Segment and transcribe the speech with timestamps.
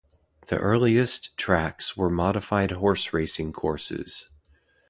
[0.47, 4.29] The earliest tracks were modified horse racing courses.